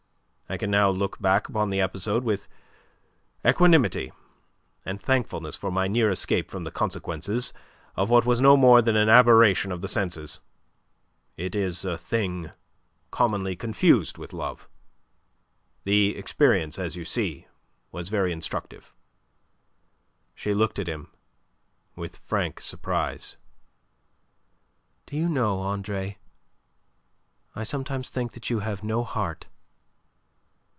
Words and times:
I 0.51 0.57
can 0.57 0.69
now 0.69 0.89
look 0.89 1.17
back 1.21 1.47
upon 1.47 1.69
the 1.69 1.79
episode 1.79 2.25
with 2.25 2.49
equanimity 3.47 4.11
and 4.83 4.99
thankfulness 4.99 5.55
for 5.55 5.71
my 5.71 5.87
near 5.87 6.11
escape 6.11 6.51
from 6.51 6.65
the 6.65 6.71
consequences 6.71 7.53
of 7.95 8.09
what 8.09 8.25
was 8.25 8.41
no 8.41 8.57
more 8.57 8.81
than 8.81 8.97
an 8.97 9.07
aberration 9.07 9.71
of 9.71 9.79
the 9.79 9.87
senses. 9.87 10.41
It 11.37 11.55
is 11.55 11.85
a 11.85 11.97
thing 11.97 12.51
commonly 13.11 13.55
confused 13.55 14.17
with 14.17 14.33
love. 14.33 14.67
The 15.85 16.17
experience, 16.17 16.77
as 16.77 16.97
you 16.97 17.05
see, 17.05 17.47
was 17.93 18.09
very 18.09 18.33
instructive." 18.33 18.93
She 20.35 20.53
looked 20.53 20.79
at 20.79 20.89
him 20.89 21.11
in 21.95 22.07
frank 22.09 22.59
surprise. 22.59 23.37
"Do 25.05 25.15
you 25.15 25.29
know, 25.29 25.59
Andre, 25.61 26.17
I 27.55 27.63
sometimes 27.63 28.09
think 28.09 28.33
that 28.33 28.49
you 28.49 28.59
have 28.59 28.83
no 28.83 29.05
heart." 29.05 29.47